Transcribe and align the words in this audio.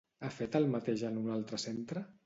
Ha 0.27 0.29
fet 0.37 0.57
el 0.59 0.65
mateix 0.77 1.05
en 1.11 1.21
un 1.25 1.31
altre 1.37 1.63
centre? 1.67 2.09